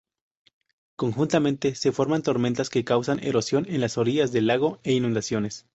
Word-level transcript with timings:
Conjuntamente 0.95 1.75
se 1.75 1.91
forman 1.91 2.23
tormentas 2.23 2.71
que 2.71 2.83
causan 2.83 3.23
erosión 3.23 3.67
en 3.69 3.81
las 3.81 3.99
orillas 3.99 4.31
del 4.31 4.47
lago 4.47 4.79
e 4.81 4.93
inundaciones. 4.93 5.67